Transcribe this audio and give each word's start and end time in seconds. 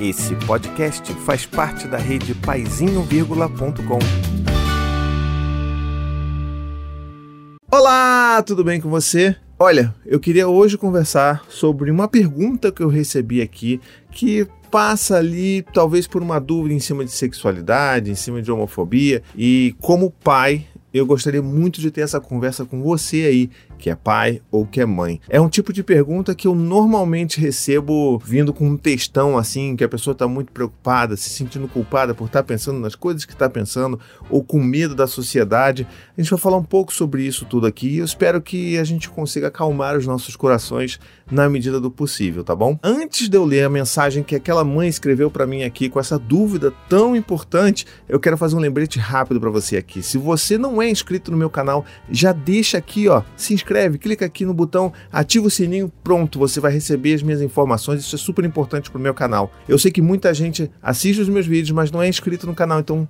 Esse 0.00 0.34
podcast 0.46 1.12
faz 1.24 1.44
parte 1.44 1.88
da 1.88 1.98
rede 1.98 2.34
paizinho.com. 2.34 3.98
Olá, 7.70 8.42
tudo 8.42 8.64
bem 8.64 8.80
com 8.80 8.88
você? 8.88 9.36
Olha, 9.58 9.94
eu 10.06 10.20
queria 10.20 10.46
hoje 10.46 10.78
conversar 10.78 11.44
sobre 11.48 11.90
uma 11.90 12.06
pergunta 12.06 12.70
que 12.70 12.82
eu 12.82 12.88
recebi 12.88 13.42
aqui 13.42 13.80
que 14.10 14.46
passa 14.70 15.16
ali 15.16 15.62
talvez 15.74 16.06
por 16.06 16.22
uma 16.22 16.38
dúvida 16.38 16.74
em 16.74 16.80
cima 16.80 17.04
de 17.04 17.10
sexualidade, 17.10 18.10
em 18.10 18.14
cima 18.14 18.40
de 18.40 18.52
homofobia 18.52 19.22
e 19.36 19.74
como 19.80 20.10
pai 20.10 20.66
eu 20.92 21.04
gostaria 21.04 21.42
muito 21.42 21.80
de 21.80 21.90
ter 21.90 22.00
essa 22.00 22.20
conversa 22.20 22.64
com 22.64 22.82
você 22.82 23.24
aí 23.24 23.50
que 23.78 23.88
é 23.88 23.94
pai 23.94 24.42
ou 24.50 24.66
que 24.66 24.80
é 24.80 24.84
mãe? 24.84 25.20
É 25.28 25.40
um 25.40 25.48
tipo 25.48 25.72
de 25.72 25.82
pergunta 25.82 26.34
que 26.34 26.46
eu 26.46 26.54
normalmente 26.54 27.40
recebo 27.40 28.18
vindo 28.18 28.52
com 28.52 28.66
um 28.66 28.76
textão 28.76 29.38
assim, 29.38 29.74
que 29.76 29.84
a 29.84 29.88
pessoa 29.88 30.12
está 30.12 30.28
muito 30.28 30.52
preocupada, 30.52 31.16
se 31.16 31.30
sentindo 31.30 31.66
culpada 31.68 32.14
por 32.14 32.26
estar 32.26 32.40
tá 32.40 32.44
pensando 32.44 32.78
nas 32.78 32.94
coisas 32.94 33.24
que 33.24 33.32
está 33.32 33.48
pensando 33.48 33.98
ou 34.28 34.44
com 34.44 34.60
medo 34.60 34.94
da 34.94 35.06
sociedade. 35.06 35.86
A 36.16 36.20
gente 36.20 36.30
vai 36.30 36.38
falar 36.38 36.58
um 36.58 36.64
pouco 36.64 36.92
sobre 36.92 37.22
isso 37.22 37.46
tudo 37.46 37.66
aqui 37.66 37.88
e 37.88 37.98
eu 37.98 38.04
espero 38.04 38.42
que 38.42 38.76
a 38.76 38.84
gente 38.84 39.08
consiga 39.08 39.48
acalmar 39.48 39.96
os 39.96 40.06
nossos 40.06 40.36
corações 40.36 41.00
na 41.30 41.48
medida 41.48 41.80
do 41.80 41.90
possível, 41.90 42.42
tá 42.42 42.54
bom? 42.54 42.78
Antes 42.82 43.28
de 43.28 43.36
eu 43.36 43.44
ler 43.44 43.64
a 43.64 43.70
mensagem 43.70 44.22
que 44.22 44.34
aquela 44.34 44.64
mãe 44.64 44.88
escreveu 44.88 45.30
para 45.30 45.46
mim 45.46 45.62
aqui 45.62 45.88
com 45.88 46.00
essa 46.00 46.18
dúvida 46.18 46.72
tão 46.88 47.14
importante, 47.14 47.86
eu 48.08 48.18
quero 48.18 48.36
fazer 48.36 48.56
um 48.56 48.60
lembrete 48.60 48.98
rápido 48.98 49.40
para 49.40 49.50
você 49.50 49.76
aqui. 49.76 50.02
Se 50.02 50.18
você 50.18 50.58
não 50.58 50.80
é 50.80 50.90
inscrito 50.90 51.30
no 51.30 51.36
meu 51.36 51.50
canal, 51.50 51.84
já 52.10 52.32
deixa 52.32 52.78
aqui, 52.78 53.08
ó, 53.08 53.22
se 53.36 53.54
inscreve 53.54 53.67
inscreve, 53.68 53.98
clica 53.98 54.24
aqui 54.24 54.46
no 54.46 54.54
botão, 54.54 54.92
ativa 55.12 55.46
o 55.46 55.50
sininho, 55.50 55.92
pronto, 56.02 56.38
você 56.38 56.58
vai 56.58 56.72
receber 56.72 57.14
as 57.14 57.22
minhas 57.22 57.42
informações. 57.42 58.00
Isso 58.00 58.16
é 58.16 58.18
super 58.18 58.44
importante 58.44 58.90
para 58.90 58.98
o 58.98 59.02
meu 59.02 59.12
canal. 59.12 59.52
Eu 59.68 59.78
sei 59.78 59.90
que 59.90 60.00
muita 60.00 60.32
gente 60.32 60.70
assiste 60.82 61.20
os 61.20 61.28
meus 61.28 61.46
vídeos, 61.46 61.72
mas 61.72 61.90
não 61.90 62.00
é 62.00 62.08
inscrito 62.08 62.46
no 62.46 62.54
canal, 62.54 62.80
então 62.80 63.06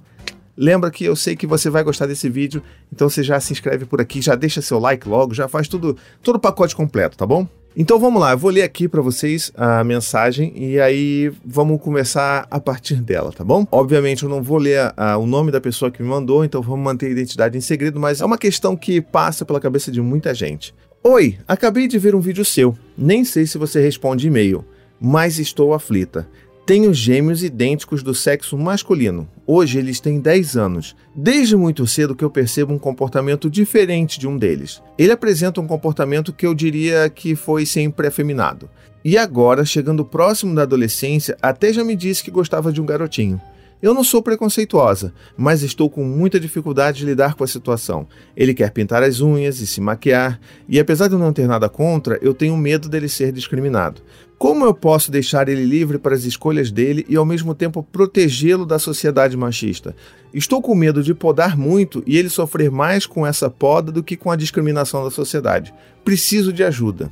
Lembra 0.60 0.90
que 0.90 1.04
eu 1.04 1.14
sei 1.14 1.36
que 1.36 1.46
você 1.46 1.70
vai 1.70 1.84
gostar 1.84 2.06
desse 2.06 2.28
vídeo, 2.28 2.60
então 2.92 3.08
você 3.08 3.22
já 3.22 3.38
se 3.38 3.52
inscreve 3.52 3.84
por 3.84 4.00
aqui, 4.00 4.20
já 4.20 4.34
deixa 4.34 4.60
seu 4.60 4.80
like 4.80 5.08
logo, 5.08 5.32
já 5.32 5.46
faz 5.46 5.68
tudo, 5.68 5.96
todo 6.20 6.34
o 6.34 6.40
pacote 6.40 6.74
completo, 6.74 7.16
tá 7.16 7.24
bom? 7.24 7.46
Então 7.80 7.96
vamos 7.96 8.20
lá, 8.20 8.32
eu 8.32 8.38
vou 8.38 8.50
ler 8.50 8.64
aqui 8.64 8.88
para 8.88 9.00
vocês 9.00 9.52
a 9.56 9.84
mensagem 9.84 10.52
e 10.56 10.80
aí 10.80 11.30
vamos 11.44 11.80
começar 11.80 12.44
a 12.50 12.58
partir 12.58 12.96
dela, 12.96 13.30
tá 13.30 13.44
bom? 13.44 13.64
Obviamente 13.70 14.24
eu 14.24 14.28
não 14.28 14.42
vou 14.42 14.58
ler 14.58 14.80
a, 14.80 14.94
a, 15.12 15.16
o 15.16 15.24
nome 15.24 15.52
da 15.52 15.60
pessoa 15.60 15.88
que 15.88 16.02
me 16.02 16.08
mandou, 16.08 16.44
então 16.44 16.60
vamos 16.60 16.84
manter 16.84 17.06
a 17.06 17.10
identidade 17.10 17.56
em 17.56 17.60
segredo, 17.60 18.00
mas 18.00 18.20
é 18.20 18.24
uma 18.24 18.36
questão 18.36 18.76
que 18.76 19.00
passa 19.00 19.44
pela 19.44 19.60
cabeça 19.60 19.92
de 19.92 20.02
muita 20.02 20.34
gente. 20.34 20.74
Oi, 21.04 21.38
acabei 21.46 21.86
de 21.86 22.00
ver 22.00 22.16
um 22.16 22.20
vídeo 22.20 22.44
seu. 22.44 22.76
Nem 22.96 23.24
sei 23.24 23.46
se 23.46 23.56
você 23.56 23.80
responde 23.80 24.26
e-mail, 24.26 24.64
mas 25.00 25.38
estou 25.38 25.72
aflita. 25.72 26.28
Tenho 26.68 26.92
gêmeos 26.92 27.42
idênticos 27.42 28.02
do 28.02 28.14
sexo 28.14 28.54
masculino. 28.58 29.26
Hoje 29.46 29.78
eles 29.78 30.00
têm 30.00 30.20
10 30.20 30.54
anos. 30.54 30.94
Desde 31.16 31.56
muito 31.56 31.86
cedo 31.86 32.14
que 32.14 32.22
eu 32.22 32.28
percebo 32.28 32.74
um 32.74 32.78
comportamento 32.78 33.48
diferente 33.48 34.20
de 34.20 34.28
um 34.28 34.36
deles. 34.36 34.82
Ele 34.98 35.10
apresenta 35.10 35.62
um 35.62 35.66
comportamento 35.66 36.30
que 36.30 36.46
eu 36.46 36.54
diria 36.54 37.08
que 37.08 37.34
foi 37.34 37.64
sempre 37.64 38.06
afeminado. 38.06 38.68
E 39.02 39.16
agora, 39.16 39.64
chegando 39.64 40.04
próximo 40.04 40.54
da 40.54 40.60
adolescência, 40.64 41.38
até 41.40 41.72
já 41.72 41.82
me 41.82 41.96
disse 41.96 42.22
que 42.22 42.30
gostava 42.30 42.70
de 42.70 42.82
um 42.82 42.84
garotinho. 42.84 43.40
Eu 43.80 43.94
não 43.94 44.02
sou 44.02 44.20
preconceituosa, 44.20 45.14
mas 45.36 45.62
estou 45.62 45.88
com 45.88 46.02
muita 46.02 46.40
dificuldade 46.40 46.98
de 46.98 47.06
lidar 47.06 47.34
com 47.34 47.44
a 47.44 47.46
situação. 47.46 48.08
Ele 48.36 48.52
quer 48.52 48.72
pintar 48.72 49.04
as 49.04 49.20
unhas 49.20 49.60
e 49.60 49.68
se 49.68 49.80
maquiar, 49.80 50.40
e 50.68 50.80
apesar 50.80 51.06
de 51.06 51.14
eu 51.14 51.18
não 51.18 51.32
ter 51.32 51.46
nada 51.46 51.68
contra, 51.68 52.18
eu 52.20 52.34
tenho 52.34 52.56
medo 52.56 52.88
dele 52.88 53.08
ser 53.08 53.30
discriminado. 53.30 54.02
Como 54.38 54.64
eu 54.64 54.72
posso 54.72 55.10
deixar 55.10 55.48
ele 55.48 55.64
livre 55.64 55.98
para 55.98 56.14
as 56.14 56.22
escolhas 56.22 56.70
dele 56.70 57.04
e 57.08 57.16
ao 57.16 57.26
mesmo 57.26 57.56
tempo 57.56 57.82
protegê-lo 57.82 58.64
da 58.64 58.78
sociedade 58.78 59.36
machista? 59.36 59.96
Estou 60.32 60.62
com 60.62 60.76
medo 60.76 61.02
de 61.02 61.12
podar 61.12 61.58
muito 61.58 62.04
e 62.06 62.16
ele 62.16 62.28
sofrer 62.28 62.70
mais 62.70 63.04
com 63.04 63.26
essa 63.26 63.50
poda 63.50 63.90
do 63.90 64.00
que 64.00 64.16
com 64.16 64.30
a 64.30 64.36
discriminação 64.36 65.02
da 65.02 65.10
sociedade. 65.10 65.74
Preciso 66.04 66.52
de 66.52 66.62
ajuda. 66.62 67.10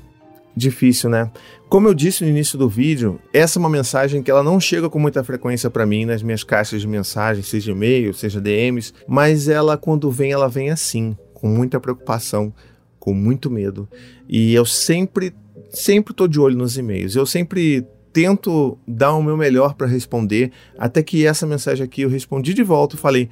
Difícil, 0.56 1.10
né? 1.10 1.28
Como 1.68 1.88
eu 1.88 1.94
disse 1.94 2.22
no 2.22 2.30
início 2.30 2.56
do 2.56 2.68
vídeo, 2.68 3.18
essa 3.32 3.58
é 3.58 3.60
uma 3.60 3.68
mensagem 3.68 4.22
que 4.22 4.30
ela 4.30 4.44
não 4.44 4.60
chega 4.60 4.88
com 4.88 5.00
muita 5.00 5.24
frequência 5.24 5.68
para 5.68 5.84
mim 5.84 6.04
nas 6.04 6.22
minhas 6.22 6.44
caixas 6.44 6.80
de 6.80 6.86
mensagens, 6.86 7.48
seja 7.48 7.72
e-mail, 7.72 8.14
seja 8.14 8.40
DMs, 8.40 8.94
mas 9.06 9.48
ela 9.48 9.76
quando 9.76 10.12
vem, 10.12 10.30
ela 10.30 10.48
vem 10.48 10.70
assim, 10.70 11.16
com 11.34 11.48
muita 11.48 11.80
preocupação, 11.80 12.54
com 13.00 13.12
muito 13.12 13.50
medo. 13.50 13.88
E 14.28 14.54
eu 14.54 14.64
sempre 14.64 15.34
sempre 15.70 16.14
tô 16.14 16.26
de 16.26 16.40
olho 16.40 16.56
nos 16.56 16.76
e-mails. 16.76 17.14
Eu 17.14 17.26
sempre 17.26 17.86
tento 18.12 18.78
dar 18.88 19.14
o 19.14 19.22
meu 19.22 19.36
melhor 19.36 19.74
para 19.74 19.86
responder, 19.86 20.50
até 20.78 21.02
que 21.02 21.26
essa 21.26 21.46
mensagem 21.46 21.84
aqui 21.84 22.02
eu 22.02 22.08
respondi 22.08 22.54
de 22.54 22.62
volta 22.62 22.96
e 22.96 22.98
falei: 22.98 23.28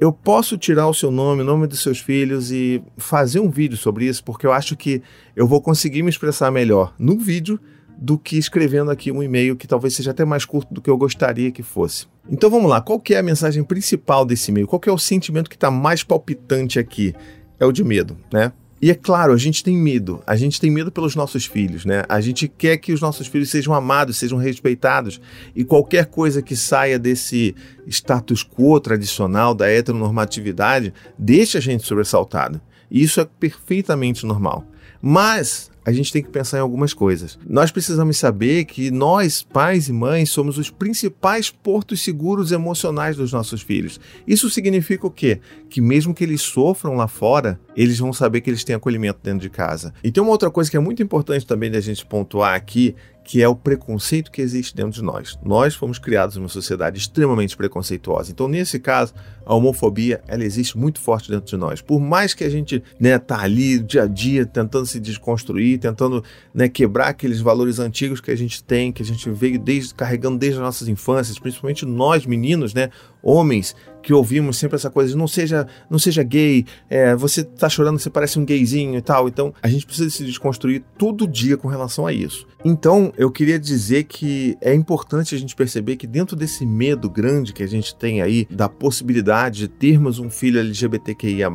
eu 0.00 0.12
posso 0.12 0.56
tirar 0.56 0.86
o 0.86 0.94
seu 0.94 1.10
nome, 1.10 1.42
o 1.42 1.44
nome 1.44 1.66
dos 1.66 1.82
seus 1.82 1.98
filhos 1.98 2.52
e 2.52 2.80
fazer 2.96 3.40
um 3.40 3.50
vídeo 3.50 3.76
sobre 3.76 4.06
isso, 4.06 4.22
porque 4.22 4.46
eu 4.46 4.52
acho 4.52 4.76
que 4.76 5.02
eu 5.34 5.46
vou 5.46 5.60
conseguir 5.60 6.04
me 6.04 6.08
expressar 6.08 6.52
melhor 6.52 6.94
no 6.98 7.18
vídeo 7.18 7.58
do 8.00 8.16
que 8.16 8.38
escrevendo 8.38 8.92
aqui 8.92 9.10
um 9.10 9.20
e-mail 9.20 9.56
que 9.56 9.66
talvez 9.66 9.94
seja 9.94 10.12
até 10.12 10.24
mais 10.24 10.44
curto 10.44 10.72
do 10.72 10.80
que 10.80 10.88
eu 10.88 10.96
gostaria 10.96 11.50
que 11.50 11.64
fosse. 11.64 12.06
Então 12.30 12.48
vamos 12.48 12.70
lá, 12.70 12.80
qual 12.80 13.00
que 13.00 13.14
é 13.14 13.18
a 13.18 13.22
mensagem 13.24 13.64
principal 13.64 14.24
desse 14.24 14.52
e-mail? 14.52 14.68
Qual 14.68 14.78
que 14.78 14.88
é 14.88 14.92
o 14.92 14.98
sentimento 14.98 15.50
que 15.50 15.56
está 15.56 15.68
mais 15.68 16.04
palpitante 16.04 16.78
aqui? 16.78 17.12
É 17.58 17.66
o 17.66 17.72
de 17.72 17.82
medo, 17.82 18.16
né? 18.32 18.52
E 18.80 18.90
é 18.90 18.94
claro, 18.94 19.32
a 19.32 19.36
gente 19.36 19.64
tem 19.64 19.76
medo. 19.76 20.22
A 20.26 20.36
gente 20.36 20.60
tem 20.60 20.70
medo 20.70 20.92
pelos 20.92 21.16
nossos 21.16 21.46
filhos, 21.46 21.84
né? 21.84 22.04
A 22.08 22.20
gente 22.20 22.46
quer 22.46 22.76
que 22.76 22.92
os 22.92 23.00
nossos 23.00 23.26
filhos 23.26 23.50
sejam 23.50 23.74
amados, 23.74 24.16
sejam 24.16 24.38
respeitados. 24.38 25.20
E 25.54 25.64
qualquer 25.64 26.06
coisa 26.06 26.40
que 26.40 26.54
saia 26.54 26.98
desse 26.98 27.54
status 27.86 28.44
quo 28.44 28.78
tradicional 28.78 29.54
da 29.54 29.68
heteronormatividade 29.68 30.94
deixa 31.18 31.58
a 31.58 31.60
gente 31.60 31.84
sobressaltado. 31.84 32.60
E 32.90 33.02
isso 33.02 33.20
é 33.20 33.24
perfeitamente 33.24 34.24
normal. 34.24 34.64
Mas 35.02 35.70
a 35.88 35.92
gente 35.92 36.12
tem 36.12 36.22
que 36.22 36.28
pensar 36.28 36.58
em 36.58 36.60
algumas 36.60 36.92
coisas. 36.92 37.38
Nós 37.48 37.70
precisamos 37.70 38.18
saber 38.18 38.66
que 38.66 38.90
nós, 38.90 39.42
pais 39.42 39.88
e 39.88 39.92
mães, 39.92 40.28
somos 40.28 40.58
os 40.58 40.68
principais 40.68 41.50
portos 41.50 42.02
seguros 42.02 42.52
emocionais 42.52 43.16
dos 43.16 43.32
nossos 43.32 43.62
filhos. 43.62 43.98
Isso 44.26 44.50
significa 44.50 45.06
o 45.06 45.10
quê? 45.10 45.40
Que 45.70 45.80
mesmo 45.80 46.12
que 46.12 46.22
eles 46.22 46.42
sofram 46.42 46.94
lá 46.94 47.08
fora, 47.08 47.58
eles 47.74 47.98
vão 47.98 48.12
saber 48.12 48.42
que 48.42 48.50
eles 48.50 48.64
têm 48.64 48.76
acolhimento 48.76 49.20
dentro 49.22 49.40
de 49.40 49.48
casa. 49.48 49.94
E 50.04 50.12
tem 50.12 50.22
uma 50.22 50.30
outra 50.30 50.50
coisa 50.50 50.70
que 50.70 50.76
é 50.76 50.80
muito 50.80 51.02
importante 51.02 51.46
também 51.46 51.70
da 51.70 51.80
gente 51.80 52.04
pontuar 52.04 52.54
aqui, 52.54 52.94
que 53.28 53.42
é 53.42 53.46
o 53.46 53.54
preconceito 53.54 54.30
que 54.30 54.40
existe 54.40 54.74
dentro 54.74 54.92
de 54.92 55.02
nós. 55.02 55.38
Nós 55.44 55.74
fomos 55.74 55.98
criados 55.98 56.36
numa 56.36 56.48
sociedade 56.48 56.96
extremamente 56.96 57.54
preconceituosa. 57.54 58.30
Então, 58.30 58.48
nesse 58.48 58.78
caso, 58.78 59.12
a 59.44 59.54
homofobia 59.54 60.22
ela 60.26 60.42
existe 60.42 60.78
muito 60.78 60.98
forte 60.98 61.30
dentro 61.30 61.46
de 61.46 61.56
nós. 61.58 61.82
Por 61.82 62.00
mais 62.00 62.32
que 62.32 62.42
a 62.42 62.48
gente 62.48 62.82
né, 62.98 63.18
tá 63.18 63.42
ali 63.42 63.80
dia 63.80 64.04
a 64.04 64.06
dia 64.06 64.46
tentando 64.46 64.86
se 64.86 64.98
desconstruir, 64.98 65.78
tentando 65.78 66.24
né, 66.54 66.70
quebrar 66.70 67.08
aqueles 67.08 67.38
valores 67.38 67.78
antigos 67.78 68.18
que 68.18 68.30
a 68.30 68.36
gente 68.36 68.64
tem, 68.64 68.90
que 68.90 69.02
a 69.02 69.04
gente 69.04 69.28
veio 69.28 69.58
desde 69.58 69.92
carregando 69.92 70.38
desde 70.38 70.58
as 70.58 70.64
nossas 70.64 70.88
infâncias, 70.88 71.38
principalmente 71.38 71.84
nós 71.84 72.24
meninos, 72.24 72.72
né, 72.72 72.88
homens 73.22 73.76
que 74.08 74.14
ouvimos 74.14 74.56
sempre 74.56 74.76
essa 74.76 74.88
coisa 74.88 75.12
de 75.12 75.18
não 75.18 75.28
seja, 75.28 75.66
não 75.90 75.98
seja 75.98 76.22
gay, 76.22 76.64
é, 76.88 77.14
você 77.14 77.44
tá 77.44 77.68
chorando, 77.68 77.98
você 77.98 78.08
parece 78.08 78.38
um 78.38 78.44
gayzinho 78.46 78.96
e 78.96 79.02
tal. 79.02 79.28
Então, 79.28 79.52
a 79.62 79.68
gente 79.68 79.84
precisa 79.84 80.08
se 80.08 80.24
desconstruir 80.24 80.82
todo 80.96 81.28
dia 81.28 81.58
com 81.58 81.68
relação 81.68 82.06
a 82.06 82.12
isso. 82.14 82.46
Então, 82.64 83.12
eu 83.18 83.30
queria 83.30 83.58
dizer 83.58 84.04
que 84.04 84.56
é 84.62 84.72
importante 84.72 85.34
a 85.34 85.38
gente 85.38 85.54
perceber 85.54 85.96
que 85.96 86.06
dentro 86.06 86.34
desse 86.34 86.64
medo 86.64 87.10
grande 87.10 87.52
que 87.52 87.62
a 87.62 87.66
gente 87.66 87.94
tem 87.94 88.22
aí 88.22 88.48
da 88.50 88.66
possibilidade 88.66 89.58
de 89.58 89.68
termos 89.68 90.18
um 90.18 90.30
filho 90.30 90.58
LGBTQIA+, 90.58 91.50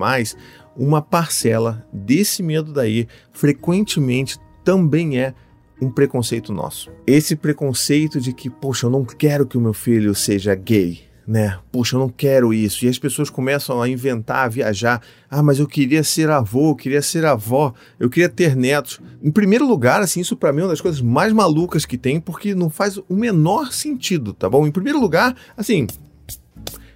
uma 0.78 1.02
parcela 1.02 1.84
desse 1.92 2.44
medo 2.44 2.72
daí 2.72 3.08
frequentemente 3.32 4.38
também 4.64 5.18
é 5.18 5.34
um 5.82 5.90
preconceito 5.90 6.54
nosso. 6.54 6.92
Esse 7.08 7.36
preconceito 7.36 8.22
de 8.22 8.32
que, 8.32 8.48
poxa, 8.48 8.86
eu 8.86 8.92
não 8.92 9.04
quero 9.04 9.48
que 9.48 9.58
o 9.58 9.62
meu 9.62 9.74
filho 9.74 10.14
seja 10.14 10.54
gay 10.54 11.12
né? 11.28 11.58
Puxa, 11.72 11.96
eu 11.96 12.00
não 12.00 12.10
quero 12.10 12.54
isso. 12.54 12.86
E 12.86 12.88
as 12.88 13.00
pessoas 13.00 13.30
começam 13.30 13.82
a 13.82 13.90
inventar, 13.90 14.46
a 14.46 14.50
viajar. 14.50 15.02
Ah, 15.30 15.42
mas 15.42 15.60
eu 15.60 15.68
queria 15.68 16.04
ser 16.04 16.30
avô, 16.30 16.72
eu 16.72 16.76
queria 16.76 17.02
ser 17.02 17.26
avó, 17.26 17.74
eu 18.00 18.10
queria 18.10 18.30
ter 18.30 18.56
netos. 18.56 19.00
Em 19.22 19.32
primeiro 19.32 19.68
lugar, 19.68 20.02
assim, 20.02 20.20
isso 20.20 20.36
para 20.36 20.52
mim 20.52 20.62
é 20.62 20.64
uma 20.64 20.70
das 20.70 20.82
coisas 20.82 21.02
mais 21.02 21.32
malucas 21.34 21.86
que 21.86 21.98
tem, 21.98 22.20
porque 22.20 22.54
não 22.54 22.70
faz 22.70 22.98
o 22.98 23.16
menor 23.16 23.72
sentido, 23.72 24.34
tá 24.34 24.50
bom? 24.50 24.68
Em 24.68 24.72
primeiro 24.72 25.00
lugar, 25.00 25.36
assim, 25.58 25.88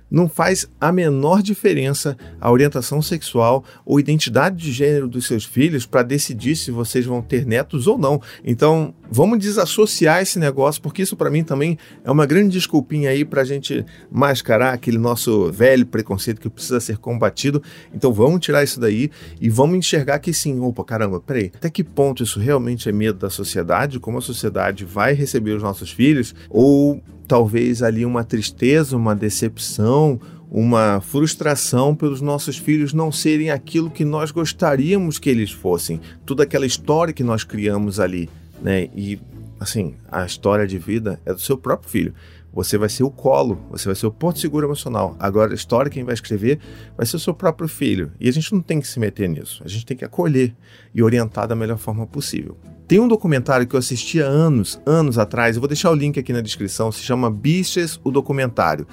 não 0.09 0.30
faz 0.30 0.68
a 0.80 0.91
menor 0.91 1.41
diferença 1.41 2.18
a 2.39 2.50
orientação 2.51 3.01
sexual 3.01 3.63
ou 3.85 4.00
identidade 4.00 4.56
de 4.57 4.71
gênero 4.71 5.07
dos 5.07 5.27
seus 5.27 5.44
filhos 5.44 5.85
para 5.85 6.03
decidir 6.03 6.56
se 6.56 6.71
vocês 6.71 7.06
vão 7.06 7.21
ter 7.21 7.45
netos 7.45 7.88
ou 7.88 7.97
não. 7.97 8.21
Então, 8.44 8.94
Vamos 9.09 9.39
desassociar 9.39 10.21
esse 10.21 10.38
negócio, 10.38 10.81
porque 10.81 11.01
isso 11.01 11.15
para 11.15 11.30
mim 11.30 11.44
também 11.44 11.77
é 12.04 12.12
uma 12.12 12.25
grande 12.25 12.50
desculpinha 12.50 13.09
aí 13.09 13.24
para 13.24 13.42
a 13.42 13.45
gente 13.45 13.86
mascarar 14.12 14.74
aquele 14.74 14.98
nosso 14.98 15.51
velho 15.51 15.86
preconceito 15.86 16.42
que 16.42 16.50
precisa 16.50 16.80
ser 16.80 16.98
combatido. 16.98 17.62
Então 17.94 18.12
vamos 18.12 18.42
tirar 18.42 18.63
isso 18.63 18.80
daí 18.80 19.09
e 19.39 19.50
vamos 19.50 19.77
enxergar 19.77 20.19
que 20.19 20.33
sim, 20.33 20.59
opa, 20.59 20.83
caramba, 20.83 21.19
peraí, 21.19 21.51
até 21.56 21.69
que 21.69 21.83
ponto 21.83 22.24
isso 22.24 22.39
realmente 22.39 22.89
é 22.89 22.92
medo 22.92 23.18
da 23.19 23.30
sociedade, 23.30 24.00
como 24.00 24.18
a 24.18 24.21
sociedade 24.21 24.83
vai 24.83 25.13
receber 25.13 25.51
os 25.51 25.63
nossos 25.63 25.92
filhos, 25.92 26.36
ou 26.50 27.01
talvez 27.27 27.81
ali 27.81 28.06
uma 28.06 28.24
tristeza, 28.24 28.95
uma 28.95 29.15
decepção, 29.15 30.19
uma 30.50 31.01
frustração 31.01 31.94
pelos 31.94 32.21
nossos 32.21 32.57
filhos 32.57 32.94
não 32.94 33.12
serem 33.12 33.51
aquilo 33.51 33.89
que 33.89 34.06
nós 34.06 34.31
gostaríamos 34.31 35.19
que 35.19 35.30
eles 35.30 35.51
fossem, 35.51 36.00
toda 36.25 36.44
aquela 36.44 36.65
história 36.65 37.13
que 37.13 37.24
nós 37.24 37.44
criamos 37.44 38.00
ali 38.00 38.30
né? 38.62 38.89
E 38.95 39.19
assim, 39.59 39.95
a 40.12 40.25
história 40.25 40.68
de 40.68 40.77
vida 40.77 41.19
é 41.25 41.33
do 41.33 41.39
seu 41.39 41.57
próprio 41.57 41.89
filho. 41.89 42.13
Você 42.54 42.77
vai 42.77 42.89
ser 42.89 43.04
o 43.04 43.12
colo, 43.12 43.59
você 43.69 43.86
vai 43.88 43.95
ser 43.95 44.07
o 44.07 44.12
porto 44.12 44.39
seguro 44.39 44.65
emocional. 44.65 45.15
Agora, 45.19 45.51
a 45.51 45.56
história 45.56 45.92
quem 45.92 46.04
vai 46.04 46.13
escrever 46.13 46.59
vai 46.95 47.06
ser 47.06 47.18
o 47.18 47.19
seu 47.19 47.33
próprio 47.33 47.68
filho. 47.68 48.12
E 48.19 48.27
a 48.27 48.31
gente 48.31 48.51
não 48.51 48.62
tem 48.62 48.81
que 48.81 48.88
se 48.88 49.00
meter 49.00 49.30
nisso. 49.30 49.62
A 49.63 49.68
gente 49.68 49.86
tem 49.86 49.95
que 49.95 50.06
acolher 50.06 50.56
e 50.94 51.04
orientar 51.04 51.48
da 51.48 51.56
melhor 51.56 51.77
forma 51.77 52.07
possível. 52.07 52.57
Tem 52.88 53.00
um 53.00 53.07
documentário 53.07 53.68
que 53.68 53.75
eu 53.75 53.80
assisti 53.80 54.24
há 54.24 54.25
anos, 54.25 54.80
anos 54.86 55.18
atrás, 55.19 55.56
eu 55.56 55.62
vou 55.62 55.68
deixar 55.68 55.92
o 55.92 55.94
link 55.94 56.18
aqui 56.18 56.31
na 56.31 56.39
descrição, 56.39 56.89
se 56.89 57.01
chama 57.01 57.30
Biches, 57.30 58.00
o 58.01 58.09
documentário. 58.09 58.88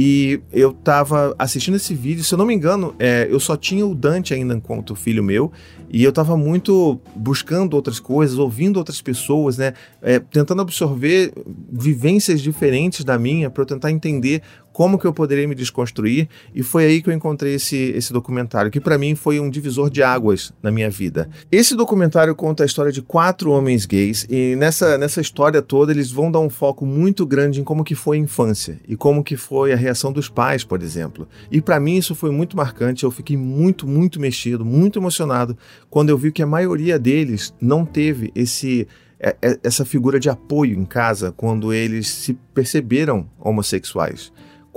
E 0.00 0.40
eu 0.52 0.72
tava 0.72 1.34
assistindo 1.36 1.74
esse 1.74 1.92
vídeo, 1.92 2.22
se 2.22 2.32
eu 2.32 2.38
não 2.38 2.46
me 2.46 2.54
engano, 2.54 2.94
é, 3.00 3.26
eu 3.28 3.40
só 3.40 3.56
tinha 3.56 3.84
o 3.84 3.96
Dante 3.96 4.32
ainda 4.32 4.54
enquanto 4.54 4.94
filho 4.94 5.24
meu, 5.24 5.50
e 5.90 6.04
eu 6.04 6.12
tava 6.12 6.36
muito 6.36 7.00
buscando 7.16 7.74
outras 7.74 7.98
coisas, 7.98 8.38
ouvindo 8.38 8.76
outras 8.76 9.02
pessoas, 9.02 9.58
né? 9.58 9.74
É, 10.00 10.20
tentando 10.20 10.62
absorver 10.62 11.32
vivências 11.72 12.40
diferentes 12.40 13.04
da 13.04 13.18
minha, 13.18 13.50
para 13.50 13.62
eu 13.62 13.66
tentar 13.66 13.90
entender 13.90 14.40
como 14.78 14.96
que 14.96 15.08
eu 15.08 15.12
poderia 15.12 15.48
me 15.48 15.56
desconstruir 15.56 16.28
e 16.54 16.62
foi 16.62 16.84
aí 16.84 17.02
que 17.02 17.10
eu 17.10 17.12
encontrei 17.12 17.54
esse, 17.54 17.76
esse 17.96 18.12
documentário, 18.12 18.70
que 18.70 18.80
para 18.80 18.96
mim 18.96 19.16
foi 19.16 19.40
um 19.40 19.50
divisor 19.50 19.90
de 19.90 20.04
águas 20.04 20.52
na 20.62 20.70
minha 20.70 20.88
vida. 20.88 21.28
Esse 21.50 21.74
documentário 21.74 22.32
conta 22.32 22.62
a 22.62 22.66
história 22.66 22.92
de 22.92 23.02
quatro 23.02 23.50
homens 23.50 23.84
gays 23.84 24.24
e 24.30 24.54
nessa, 24.54 24.96
nessa 24.96 25.20
história 25.20 25.60
toda 25.60 25.90
eles 25.90 26.12
vão 26.12 26.30
dar 26.30 26.38
um 26.38 26.48
foco 26.48 26.86
muito 26.86 27.26
grande 27.26 27.60
em 27.60 27.64
como 27.64 27.82
que 27.82 27.96
foi 27.96 28.18
a 28.18 28.20
infância 28.20 28.78
e 28.86 28.94
como 28.94 29.24
que 29.24 29.36
foi 29.36 29.72
a 29.72 29.76
reação 29.76 30.12
dos 30.12 30.28
pais, 30.28 30.62
por 30.62 30.80
exemplo. 30.80 31.26
E 31.50 31.60
para 31.60 31.80
mim 31.80 31.96
isso 31.96 32.14
foi 32.14 32.30
muito 32.30 32.56
marcante, 32.56 33.02
eu 33.02 33.10
fiquei 33.10 33.36
muito, 33.36 33.84
muito 33.84 34.20
mexido, 34.20 34.64
muito 34.64 35.00
emocionado 35.00 35.58
quando 35.90 36.10
eu 36.10 36.16
vi 36.16 36.30
que 36.30 36.40
a 36.40 36.46
maioria 36.46 37.00
deles 37.00 37.52
não 37.60 37.84
teve 37.84 38.30
esse 38.32 38.86
é, 39.18 39.34
é, 39.42 39.58
essa 39.64 39.84
figura 39.84 40.20
de 40.20 40.30
apoio 40.30 40.78
em 40.78 40.84
casa 40.84 41.32
quando 41.36 41.72
eles 41.72 42.06
se 42.06 42.34
perceberam 42.54 43.28
homossexuais 43.40 44.30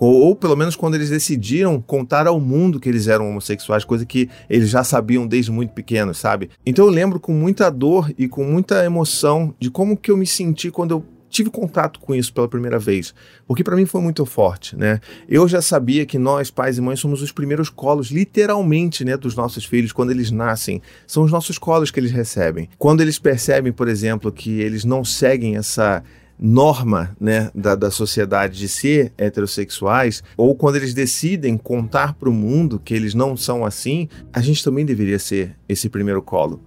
ou 0.03 0.35
pelo 0.35 0.55
menos 0.55 0.75
quando 0.75 0.95
eles 0.95 1.11
decidiram 1.11 1.79
contar 1.79 2.25
ao 2.25 2.39
mundo 2.39 2.79
que 2.79 2.89
eles 2.89 3.07
eram 3.07 3.29
homossexuais, 3.29 3.85
coisa 3.85 4.03
que 4.03 4.27
eles 4.49 4.67
já 4.67 4.83
sabiam 4.83 5.27
desde 5.27 5.51
muito 5.51 5.73
pequenos, 5.73 6.17
sabe? 6.17 6.49
Então 6.65 6.85
eu 6.85 6.91
lembro 6.91 7.19
com 7.19 7.31
muita 7.31 7.69
dor 7.69 8.11
e 8.17 8.27
com 8.27 8.43
muita 8.43 8.83
emoção 8.83 9.53
de 9.59 9.69
como 9.69 9.95
que 9.95 10.09
eu 10.09 10.17
me 10.17 10.25
senti 10.25 10.71
quando 10.71 10.91
eu 10.91 11.05
tive 11.29 11.51
contato 11.51 11.99
com 11.99 12.15
isso 12.15 12.33
pela 12.33 12.47
primeira 12.47 12.79
vez, 12.79 13.13
porque 13.47 13.63
para 13.63 13.75
mim 13.75 13.85
foi 13.85 14.01
muito 14.01 14.25
forte, 14.25 14.75
né? 14.75 14.99
Eu 15.29 15.47
já 15.47 15.61
sabia 15.61 16.05
que 16.05 16.17
nós, 16.17 16.49
pais 16.49 16.79
e 16.79 16.81
mães, 16.81 16.99
somos 16.99 17.21
os 17.21 17.31
primeiros 17.31 17.69
colos, 17.69 18.09
literalmente, 18.09 19.05
né, 19.05 19.15
dos 19.15 19.35
nossos 19.35 19.63
filhos 19.63 19.93
quando 19.93 20.09
eles 20.09 20.29
nascem. 20.29 20.81
São 21.07 21.23
os 21.23 21.31
nossos 21.31 21.57
colos 21.57 21.89
que 21.89 21.99
eles 21.99 22.11
recebem. 22.11 22.67
Quando 22.77 23.01
eles 23.01 23.17
percebem, 23.17 23.71
por 23.71 23.87
exemplo, 23.87 24.31
que 24.31 24.59
eles 24.59 24.83
não 24.83 25.05
seguem 25.05 25.55
essa 25.55 26.03
norma 26.41 27.15
né, 27.19 27.51
da, 27.53 27.75
da 27.75 27.91
sociedade 27.91 28.57
de 28.57 28.67
ser 28.67 29.13
heterossexuais, 29.15 30.23
ou 30.35 30.55
quando 30.55 30.77
eles 30.77 30.93
decidem 30.93 31.55
contar 31.55 32.15
para 32.15 32.27
o 32.27 32.33
mundo 32.33 32.81
que 32.83 32.95
eles 32.95 33.13
não 33.13 33.37
são 33.37 33.63
assim, 33.63 34.09
a 34.33 34.41
gente 34.41 34.63
também 34.63 34.83
deveria 34.83 35.19
ser 35.19 35.55
esse 35.69 35.87
primeiro 35.87 36.21
colo. 36.21 36.63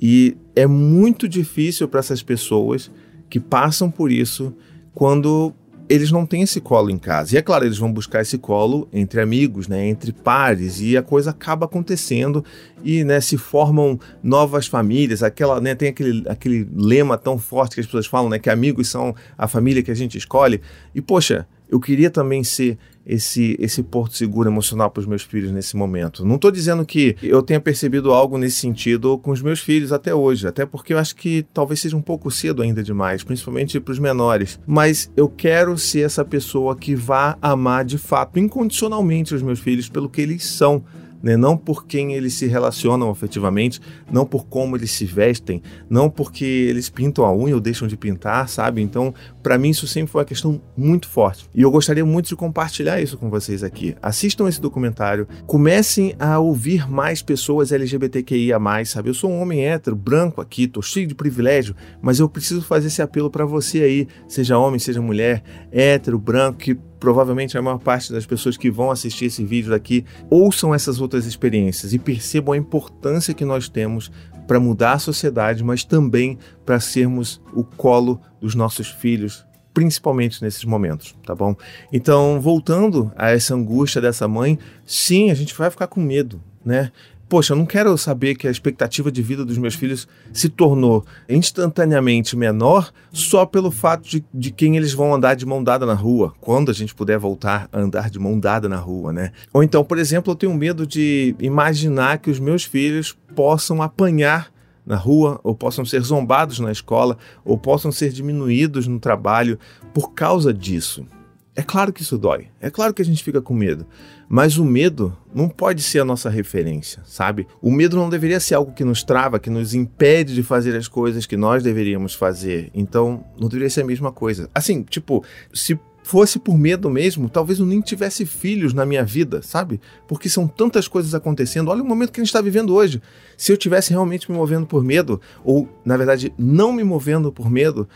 E 0.00 0.36
é 0.56 0.66
muito 0.66 1.28
difícil 1.28 1.86
para 1.86 2.00
essas 2.00 2.22
pessoas 2.22 2.90
que 3.30 3.38
passam 3.38 3.88
por 3.90 4.10
isso 4.10 4.52
quando 4.92 5.54
eles 5.88 6.10
não 6.10 6.24
têm 6.24 6.42
esse 6.42 6.60
colo 6.60 6.90
em 6.90 6.98
casa. 6.98 7.34
E 7.34 7.38
é 7.38 7.42
claro, 7.42 7.64
eles 7.64 7.78
vão 7.78 7.92
buscar 7.92 8.22
esse 8.22 8.38
colo 8.38 8.88
entre 8.92 9.20
amigos, 9.20 9.68
né, 9.68 9.86
entre 9.86 10.12
pares, 10.12 10.80
e 10.80 10.96
a 10.96 11.02
coisa 11.02 11.30
acaba 11.30 11.66
acontecendo 11.66 12.44
e 12.82 13.04
né, 13.04 13.20
se 13.20 13.36
formam 13.36 13.98
novas 14.22 14.66
famílias. 14.66 15.22
Aquela, 15.22 15.60
né, 15.60 15.74
tem 15.74 15.88
aquele, 15.88 16.24
aquele 16.28 16.68
lema 16.74 17.18
tão 17.18 17.38
forte 17.38 17.74
que 17.74 17.80
as 17.80 17.86
pessoas 17.86 18.06
falam, 18.06 18.30
né, 18.30 18.38
que 18.38 18.48
amigos 18.48 18.88
são 18.88 19.14
a 19.36 19.46
família 19.46 19.82
que 19.82 19.90
a 19.90 19.96
gente 19.96 20.16
escolhe. 20.16 20.60
E 20.94 21.00
poxa, 21.00 21.46
eu 21.68 21.80
queria 21.80 22.10
também 22.10 22.44
ser 22.44 22.78
esse, 23.06 23.56
esse 23.60 23.82
porto 23.82 24.16
seguro 24.16 24.48
emocional 24.48 24.90
para 24.90 25.00
os 25.00 25.06
meus 25.06 25.22
filhos 25.22 25.52
nesse 25.52 25.76
momento. 25.76 26.24
Não 26.24 26.36
estou 26.36 26.50
dizendo 26.50 26.84
que 26.84 27.16
eu 27.22 27.42
tenha 27.42 27.60
percebido 27.60 28.12
algo 28.12 28.38
nesse 28.38 28.56
sentido 28.56 29.18
com 29.18 29.30
os 29.30 29.42
meus 29.42 29.60
filhos 29.60 29.92
até 29.92 30.14
hoje, 30.14 30.46
até 30.46 30.64
porque 30.64 30.94
eu 30.94 30.98
acho 30.98 31.14
que 31.14 31.44
talvez 31.52 31.80
seja 31.80 31.96
um 31.96 32.02
pouco 32.02 32.30
cedo 32.30 32.62
ainda 32.62 32.82
demais, 32.82 33.22
principalmente 33.22 33.78
para 33.78 33.92
os 33.92 33.98
menores. 33.98 34.58
Mas 34.66 35.10
eu 35.16 35.28
quero 35.28 35.76
ser 35.76 36.00
essa 36.00 36.24
pessoa 36.24 36.76
que 36.76 36.94
vá 36.94 37.36
amar 37.42 37.84
de 37.84 37.98
fato, 37.98 38.38
incondicionalmente, 38.38 39.34
os 39.34 39.42
meus 39.42 39.60
filhos 39.60 39.88
pelo 39.88 40.08
que 40.08 40.20
eles 40.20 40.44
são 40.44 40.82
né? 41.24 41.38
não 41.38 41.56
por 41.56 41.86
quem 41.86 42.12
eles 42.12 42.34
se 42.34 42.46
relacionam 42.46 43.08
afetivamente, 43.08 43.80
não 44.12 44.26
por 44.26 44.44
como 44.44 44.76
eles 44.76 44.90
se 44.90 45.06
vestem, 45.06 45.62
não 45.88 46.10
porque 46.10 46.44
eles 46.44 46.90
pintam 46.90 47.24
a 47.24 47.34
unha 47.34 47.54
ou 47.54 47.60
deixam 47.60 47.88
de 47.88 47.96
pintar, 47.96 48.46
sabe? 48.46 48.82
Então, 48.82 49.14
para 49.42 49.56
mim, 49.56 49.70
isso 49.70 49.86
sempre 49.86 50.12
foi 50.12 50.20
uma 50.20 50.26
questão 50.26 50.60
muito 50.76 51.08
forte. 51.08 51.48
E 51.54 51.62
eu 51.62 51.70
gostaria 51.70 52.04
muito 52.04 52.28
de 52.28 52.36
compartilhar 52.36 53.00
isso 53.00 53.16
com 53.16 53.30
vocês 53.30 53.64
aqui. 53.64 53.96
Assistam 54.02 54.46
esse 54.46 54.60
documentário, 54.60 55.26
comecem 55.46 56.14
a 56.18 56.38
ouvir 56.38 56.88
mais 56.90 57.22
pessoas 57.22 57.72
LGBTQIA, 57.72 58.58
sabe? 58.84 59.08
Eu 59.08 59.14
sou 59.14 59.30
um 59.30 59.40
homem 59.40 59.64
hétero, 59.64 59.96
branco 59.96 60.42
aqui, 60.42 60.68
tô 60.68 60.82
cheio 60.82 61.06
de 61.06 61.14
privilégio, 61.14 61.74
mas 62.02 62.20
eu 62.20 62.28
preciso 62.28 62.60
fazer 62.60 62.88
esse 62.88 63.00
apelo 63.00 63.30
para 63.30 63.46
você 63.46 63.82
aí, 63.82 64.08
seja 64.28 64.58
homem, 64.58 64.78
seja 64.78 65.00
mulher, 65.00 65.42
hétero, 65.72 66.18
branco, 66.18 66.58
que 66.58 66.76
provavelmente 67.04 67.58
a 67.58 67.60
maior 67.60 67.78
parte 67.78 68.10
das 68.10 68.24
pessoas 68.24 68.56
que 68.56 68.70
vão 68.70 68.90
assistir 68.90 69.26
esse 69.26 69.44
vídeo 69.44 69.68
daqui 69.68 70.06
ouçam 70.30 70.74
essas 70.74 71.02
outras 71.02 71.26
experiências 71.26 71.92
e 71.92 71.98
percebam 71.98 72.54
a 72.54 72.56
importância 72.56 73.34
que 73.34 73.44
nós 73.44 73.68
temos 73.68 74.10
para 74.46 74.58
mudar 74.58 74.94
a 74.94 74.98
sociedade, 74.98 75.62
mas 75.62 75.84
também 75.84 76.38
para 76.64 76.80
sermos 76.80 77.42
o 77.52 77.62
colo 77.62 78.18
dos 78.40 78.54
nossos 78.54 78.88
filhos, 78.88 79.44
principalmente 79.74 80.40
nesses 80.40 80.64
momentos, 80.64 81.14
tá 81.26 81.34
bom? 81.34 81.54
Então, 81.92 82.40
voltando 82.40 83.12
a 83.16 83.30
essa 83.30 83.54
angústia 83.54 84.00
dessa 84.00 84.26
mãe, 84.26 84.58
sim, 84.86 85.30
a 85.30 85.34
gente 85.34 85.54
vai 85.54 85.70
ficar 85.70 85.88
com 85.88 86.00
medo, 86.00 86.40
né? 86.64 86.90
Poxa, 87.28 87.52
eu 87.52 87.56
não 87.56 87.66
quero 87.66 87.96
saber 87.98 88.34
que 88.34 88.46
a 88.46 88.50
expectativa 88.50 89.10
de 89.10 89.22
vida 89.22 89.44
dos 89.44 89.58
meus 89.58 89.74
filhos 89.74 90.06
se 90.32 90.48
tornou 90.48 91.04
instantaneamente 91.28 92.36
menor 92.36 92.92
só 93.12 93.46
pelo 93.46 93.70
fato 93.70 94.08
de, 94.08 94.24
de 94.32 94.50
quem 94.50 94.76
eles 94.76 94.92
vão 94.92 95.14
andar 95.14 95.34
de 95.34 95.46
mão 95.46 95.62
dada 95.62 95.86
na 95.86 95.94
rua, 95.94 96.34
quando 96.40 96.70
a 96.70 96.74
gente 96.74 96.94
puder 96.94 97.18
voltar 97.18 97.68
a 97.72 97.80
andar 97.80 98.10
de 98.10 98.18
mão 98.18 98.38
dada 98.38 98.68
na 98.68 98.76
rua, 98.76 99.12
né? 99.12 99.32
Ou 99.52 99.62
então, 99.62 99.84
por 99.84 99.98
exemplo, 99.98 100.32
eu 100.32 100.36
tenho 100.36 100.54
medo 100.54 100.86
de 100.86 101.34
imaginar 101.38 102.18
que 102.18 102.30
os 102.30 102.38
meus 102.38 102.64
filhos 102.64 103.16
possam 103.34 103.82
apanhar 103.82 104.52
na 104.86 104.96
rua, 104.96 105.40
ou 105.42 105.54
possam 105.54 105.84
ser 105.84 106.00
zombados 106.02 106.58
na 106.60 106.70
escola, 106.70 107.16
ou 107.44 107.56
possam 107.56 107.90
ser 107.90 108.10
diminuídos 108.10 108.86
no 108.86 109.00
trabalho 109.00 109.58
por 109.94 110.12
causa 110.12 110.52
disso. 110.52 111.06
É 111.56 111.62
claro 111.62 111.92
que 111.92 112.02
isso 112.02 112.18
dói, 112.18 112.48
é 112.60 112.68
claro 112.68 112.92
que 112.92 113.00
a 113.00 113.04
gente 113.04 113.22
fica 113.22 113.40
com 113.40 113.54
medo, 113.54 113.86
mas 114.28 114.58
o 114.58 114.64
medo 114.64 115.16
não 115.32 115.48
pode 115.48 115.82
ser 115.82 116.00
a 116.00 116.04
nossa 116.04 116.28
referência, 116.28 117.00
sabe? 117.04 117.46
O 117.62 117.70
medo 117.70 117.96
não 117.96 118.10
deveria 118.10 118.40
ser 118.40 118.56
algo 118.56 118.72
que 118.72 118.84
nos 118.84 119.04
trava, 119.04 119.38
que 119.38 119.48
nos 119.48 119.72
impede 119.72 120.34
de 120.34 120.42
fazer 120.42 120.76
as 120.76 120.88
coisas 120.88 121.26
que 121.26 121.36
nós 121.36 121.62
deveríamos 121.62 122.12
fazer. 122.12 122.70
Então, 122.74 123.24
não 123.38 123.48
deveria 123.48 123.70
ser 123.70 123.82
a 123.82 123.86
mesma 123.86 124.10
coisa. 124.10 124.50
Assim, 124.52 124.82
tipo, 124.82 125.24
se 125.52 125.78
fosse 126.04 126.38
por 126.38 126.58
medo 126.58 126.90
mesmo, 126.90 127.30
talvez 127.30 127.58
eu 127.58 127.66
nem 127.66 127.80
tivesse 127.80 128.26
filhos 128.26 128.74
na 128.74 128.84
minha 128.84 129.04
vida, 129.04 129.40
sabe? 129.40 129.80
Porque 130.06 130.28
são 130.28 130.46
tantas 130.46 130.86
coisas 130.86 131.14
acontecendo. 131.14 131.68
Olha 131.70 131.82
o 131.82 131.86
momento 131.86 132.12
que 132.12 132.20
a 132.20 132.22
gente 132.22 132.28
está 132.28 132.42
vivendo 132.42 132.74
hoje. 132.74 133.00
Se 133.36 133.50
eu 133.50 133.56
tivesse 133.56 133.90
realmente 133.90 134.30
me 134.30 134.36
movendo 134.36 134.66
por 134.66 134.84
medo, 134.84 135.20
ou 135.42 135.68
na 135.84 135.96
verdade 135.96 136.32
não 136.36 136.72
me 136.72 136.84
movendo 136.84 137.32
por 137.32 137.50
medo, 137.50 137.88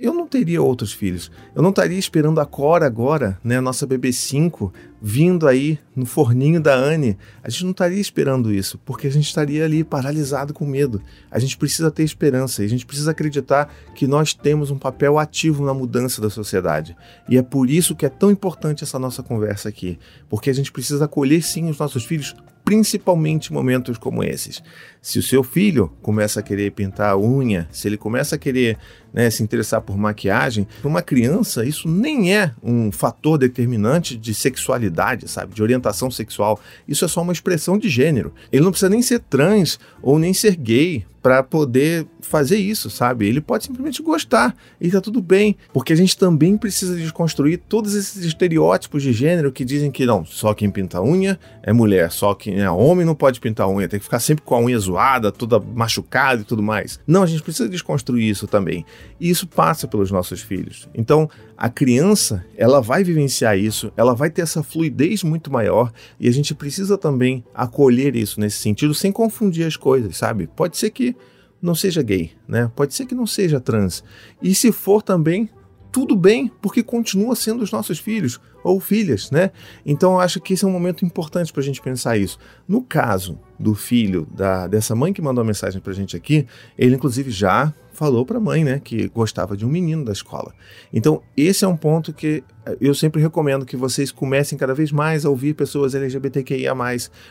eu 0.00 0.14
não 0.14 0.26
teria 0.26 0.62
outros 0.62 0.92
filhos. 0.92 1.30
Eu 1.54 1.62
não 1.62 1.70
estaria 1.70 1.98
esperando 1.98 2.40
a 2.40 2.46
Cora 2.46 2.86
agora, 2.86 3.38
né, 3.42 3.58
a 3.58 3.62
nossa 3.62 3.86
bebê 3.86 4.12
5, 4.12 4.72
vindo 5.02 5.46
aí 5.46 5.78
no 5.94 6.06
forninho 6.06 6.60
da 6.60 6.74
Anne. 6.74 7.16
A 7.42 7.50
gente 7.50 7.64
não 7.64 7.72
estaria 7.72 8.00
esperando 8.00 8.52
isso, 8.52 8.78
porque 8.84 9.06
a 9.06 9.10
gente 9.10 9.26
estaria 9.26 9.64
ali 9.64 9.82
paralisado 9.82 10.54
com 10.54 10.64
medo. 10.64 11.02
A 11.30 11.38
gente 11.38 11.56
precisa 11.56 11.90
ter 11.90 12.02
esperança 12.02 12.62
a 12.62 12.66
gente 12.66 12.86
precisa 12.86 13.10
acreditar 13.10 13.72
que 13.94 14.06
nós 14.06 14.34
temos 14.34 14.70
um 14.70 14.78
papel 14.78 15.18
ativo 15.18 15.64
na 15.64 15.74
mudança 15.74 16.20
da 16.20 16.30
sociedade. 16.30 16.96
E 17.28 17.36
é 17.36 17.42
por 17.42 17.70
isso 17.70 17.94
que 17.94 18.06
é 18.06 18.08
tão 18.08 18.30
importante 18.30 18.84
essa 18.84 18.98
nossa 18.98 19.22
conversa 19.22 19.68
aqui, 19.68 19.98
porque 20.28 20.50
a 20.50 20.52
gente 20.52 20.72
precisa 20.72 21.04
acolher 21.04 21.42
sim 21.42 21.68
os 21.68 21.78
nossos 21.78 22.04
filhos 22.04 22.34
principalmente 22.68 23.50
momentos 23.50 23.96
como 23.96 24.22
esses. 24.22 24.62
Se 25.00 25.18
o 25.18 25.22
seu 25.22 25.42
filho 25.42 25.90
começa 26.02 26.40
a 26.40 26.42
querer 26.42 26.70
pintar 26.72 27.12
a 27.12 27.18
unha, 27.18 27.66
se 27.72 27.88
ele 27.88 27.96
começa 27.96 28.34
a 28.34 28.38
querer 28.38 28.76
né, 29.10 29.30
se 29.30 29.42
interessar 29.42 29.80
por 29.80 29.96
maquiagem, 29.96 30.68
para 30.78 30.88
uma 30.88 31.00
criança 31.00 31.64
isso 31.64 31.88
nem 31.88 32.36
é 32.36 32.52
um 32.62 32.92
fator 32.92 33.38
determinante 33.38 34.18
de 34.18 34.34
sexualidade, 34.34 35.26
sabe, 35.28 35.54
de 35.54 35.62
orientação 35.62 36.10
sexual. 36.10 36.60
Isso 36.86 37.06
é 37.06 37.08
só 37.08 37.22
uma 37.22 37.32
expressão 37.32 37.78
de 37.78 37.88
gênero. 37.88 38.34
Ele 38.52 38.62
não 38.62 38.70
precisa 38.70 38.90
nem 38.90 39.00
ser 39.00 39.20
trans 39.20 39.80
ou 40.02 40.18
nem 40.18 40.34
ser 40.34 40.54
gay 40.54 41.06
para 41.28 41.42
poder 41.42 42.06
fazer 42.22 42.56
isso, 42.56 42.88
sabe? 42.88 43.28
Ele 43.28 43.38
pode 43.38 43.64
simplesmente 43.64 44.02
gostar 44.02 44.56
e 44.80 44.90
tá 44.90 44.98
tudo 44.98 45.20
bem, 45.20 45.58
porque 45.74 45.92
a 45.92 45.96
gente 45.96 46.16
também 46.16 46.56
precisa 46.56 46.96
desconstruir 46.96 47.60
todos 47.68 47.94
esses 47.94 48.24
estereótipos 48.24 49.02
de 49.02 49.12
gênero 49.12 49.52
que 49.52 49.62
dizem 49.62 49.90
que 49.90 50.06
não, 50.06 50.24
só 50.24 50.54
quem 50.54 50.70
pinta 50.70 51.02
unha 51.02 51.38
é 51.62 51.70
mulher, 51.70 52.10
só 52.10 52.32
quem 52.32 52.60
é 52.60 52.70
homem 52.70 53.04
não 53.04 53.14
pode 53.14 53.40
pintar 53.40 53.68
unha, 53.68 53.86
tem 53.86 53.98
que 53.98 54.04
ficar 54.04 54.20
sempre 54.20 54.42
com 54.42 54.54
a 54.54 54.60
unha 54.60 54.78
zoada, 54.78 55.30
toda 55.30 55.60
machucada 55.60 56.40
e 56.40 56.44
tudo 56.44 56.62
mais. 56.62 56.98
Não, 57.06 57.22
a 57.22 57.26
gente 57.26 57.42
precisa 57.42 57.68
desconstruir 57.68 58.26
isso 58.26 58.46
também. 58.46 58.86
E 59.20 59.28
isso 59.28 59.46
passa 59.46 59.86
pelos 59.86 60.10
nossos 60.10 60.40
filhos. 60.40 60.88
Então, 60.94 61.28
a 61.58 61.68
criança, 61.68 62.46
ela 62.56 62.80
vai 62.80 63.02
vivenciar 63.02 63.58
isso, 63.58 63.92
ela 63.96 64.14
vai 64.14 64.30
ter 64.30 64.42
essa 64.42 64.62
fluidez 64.62 65.24
muito 65.24 65.52
maior 65.52 65.92
e 66.20 66.28
a 66.28 66.30
gente 66.30 66.54
precisa 66.54 66.96
também 66.96 67.44
acolher 67.52 68.14
isso 68.14 68.38
nesse 68.38 68.58
sentido 68.58 68.94
sem 68.94 69.10
confundir 69.10 69.66
as 69.66 69.76
coisas, 69.76 70.16
sabe? 70.16 70.46
Pode 70.46 70.76
ser 70.76 70.90
que 70.90 71.16
não 71.60 71.74
seja 71.74 72.00
gay, 72.00 72.30
né? 72.46 72.70
Pode 72.76 72.94
ser 72.94 73.06
que 73.06 73.14
não 73.14 73.26
seja 73.26 73.58
trans. 73.58 74.04
E 74.40 74.54
se 74.54 74.70
for 74.70 75.02
também, 75.02 75.50
tudo 75.90 76.14
bem, 76.14 76.48
porque 76.62 76.80
continua 76.80 77.34
sendo 77.34 77.64
os 77.64 77.72
nossos 77.72 77.98
filhos 77.98 78.38
ou 78.62 78.78
filhas, 78.78 79.32
né? 79.32 79.50
Então 79.84 80.12
eu 80.12 80.20
acho 80.20 80.40
que 80.40 80.54
esse 80.54 80.64
é 80.64 80.68
um 80.68 80.70
momento 80.70 81.04
importante 81.04 81.52
para 81.52 81.60
a 81.60 81.64
gente 81.64 81.82
pensar 81.82 82.16
isso. 82.16 82.38
No 82.68 82.82
caso 82.82 83.36
do 83.58 83.74
filho 83.74 84.28
da, 84.30 84.68
dessa 84.68 84.94
mãe 84.94 85.12
que 85.12 85.20
mandou 85.20 85.42
a 85.42 85.46
mensagem 85.46 85.80
para 85.80 85.90
a 85.90 85.96
gente 85.96 86.16
aqui, 86.16 86.46
ele 86.78 86.94
inclusive 86.94 87.32
já 87.32 87.74
falou 87.98 88.24
para 88.24 88.38
a 88.38 88.40
mãe, 88.40 88.62
né, 88.62 88.80
que 88.82 89.08
gostava 89.08 89.56
de 89.56 89.66
um 89.66 89.68
menino 89.68 90.04
da 90.04 90.12
escola. 90.12 90.54
Então 90.92 91.20
esse 91.36 91.64
é 91.64 91.68
um 91.68 91.76
ponto 91.76 92.12
que 92.12 92.44
eu 92.80 92.94
sempre 92.94 93.20
recomendo 93.20 93.66
que 93.66 93.76
vocês 93.76 94.12
comecem 94.12 94.56
cada 94.56 94.72
vez 94.72 94.92
mais 94.92 95.24
a 95.24 95.30
ouvir 95.30 95.54
pessoas 95.54 95.96
LGBTQIA+, 95.96 96.76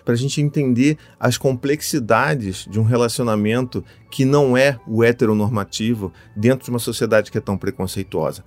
para 0.03 0.13
a 0.13 0.17
gente 0.17 0.41
entender 0.41 0.97
as 1.17 1.37
complexidades 1.37 2.67
de 2.69 2.81
um 2.81 2.83
relacionamento 2.83 3.81
que 4.11 4.25
não 4.25 4.57
é 4.57 4.77
o 4.85 5.05
heteronormativo 5.05 6.11
dentro 6.35 6.65
de 6.65 6.69
uma 6.69 6.79
sociedade 6.79 7.31
que 7.31 7.37
é 7.37 7.41
tão 7.41 7.57
preconceituosa. 7.57 8.43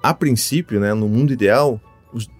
A 0.00 0.14
princípio, 0.14 0.78
né, 0.78 0.94
no 0.94 1.08
mundo 1.08 1.32
ideal, 1.32 1.80